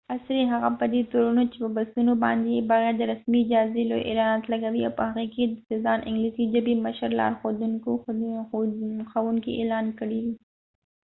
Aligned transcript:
عصری 0.15 0.43
هغه 0.53 0.69
په 0.79 0.85
دي 0.93 1.01
تورنو 1.11 1.43
چې 1.51 1.57
په 1.63 1.69
بسونو 1.77 2.13
باندي 2.23 2.51
یې 2.55 2.67
بغیر 2.71 2.93
د 2.97 3.03
رسمی 3.11 3.39
اجازی 3.45 3.83
لوي 3.89 4.03
اعلانات 4.05 4.43
لګولی 4.51 4.81
او 4.85 4.93
په 4.99 5.03
هغې 5.09 5.25
کې 5.33 5.41
یې 5.45 5.77
ځا 5.83 5.93
ن 5.95 5.99
دانګلیسی 6.03 6.43
ژبی 6.53 6.73
مشر 6.85 7.09
لارښود 7.19 7.55
ښوونکې 9.11 9.51
اعلان 9.55 9.85
کړي 9.99 10.19
دي 10.25 10.33